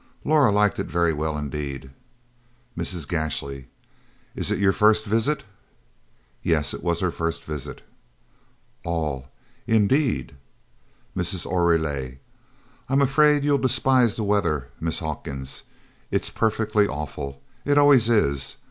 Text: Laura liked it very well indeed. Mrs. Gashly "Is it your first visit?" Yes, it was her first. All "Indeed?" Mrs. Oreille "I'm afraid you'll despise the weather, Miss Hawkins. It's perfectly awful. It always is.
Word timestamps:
Laura 0.25 0.51
liked 0.51 0.79
it 0.79 0.87
very 0.87 1.13
well 1.13 1.37
indeed. 1.37 1.91
Mrs. 2.75 3.07
Gashly 3.07 3.67
"Is 4.33 4.49
it 4.49 4.57
your 4.57 4.71
first 4.71 5.05
visit?" 5.05 5.43
Yes, 6.41 6.73
it 6.73 6.81
was 6.81 7.01
her 7.01 7.11
first. 7.11 7.47
All 8.83 9.27
"Indeed?" 9.67 10.33
Mrs. 11.15 11.45
Oreille 11.45 12.15
"I'm 12.89 13.01
afraid 13.03 13.43
you'll 13.43 13.59
despise 13.59 14.15
the 14.15 14.23
weather, 14.23 14.69
Miss 14.79 14.97
Hawkins. 14.97 15.65
It's 16.09 16.31
perfectly 16.31 16.87
awful. 16.87 17.39
It 17.63 17.77
always 17.77 18.09
is. 18.09 18.55